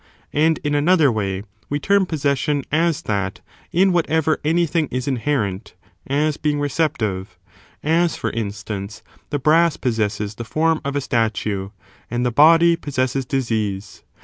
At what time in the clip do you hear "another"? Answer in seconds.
0.73-1.11